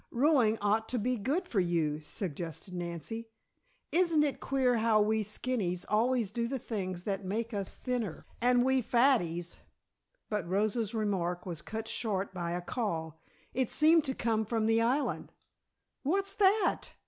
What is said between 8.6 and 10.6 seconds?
we fatties" But